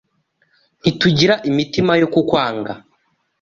Ntitugira 0.81 1.35
imitima 1.49 1.91
yo 2.01 2.07
kukwanga 2.13 2.71